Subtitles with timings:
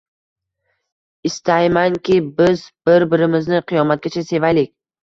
[1.31, 4.77] Istaymanki, biz bir-birmizni qiyomatgacha sevaylik.